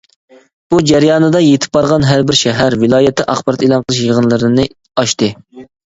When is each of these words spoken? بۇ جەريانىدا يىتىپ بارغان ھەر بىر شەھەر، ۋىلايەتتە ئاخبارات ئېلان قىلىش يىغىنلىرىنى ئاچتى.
بۇ 0.73 0.79
جەريانىدا 0.91 1.41
يىتىپ 1.43 1.77
بارغان 1.79 2.09
ھەر 2.13 2.25
بىر 2.31 2.39
شەھەر، 2.41 2.79
ۋىلايەتتە 2.87 3.29
ئاخبارات 3.35 3.69
ئېلان 3.69 3.87
قىلىش 3.89 4.05
يىغىنلىرىنى 4.11 4.71
ئاچتى. 4.73 5.35